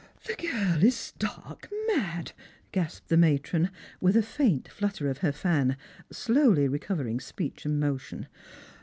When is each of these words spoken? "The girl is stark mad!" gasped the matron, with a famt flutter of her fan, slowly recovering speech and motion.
"The 0.27 0.33
girl 0.35 0.83
is 0.83 0.95
stark 0.97 1.69
mad!" 1.89 2.31
gasped 2.71 3.09
the 3.09 3.17
matron, 3.17 3.69
with 3.99 4.17
a 4.17 4.23
famt 4.23 4.67
flutter 4.67 5.07
of 5.11 5.19
her 5.19 5.31
fan, 5.31 5.77
slowly 6.11 6.67
recovering 6.67 7.19
speech 7.19 7.65
and 7.67 7.79
motion. 7.79 8.27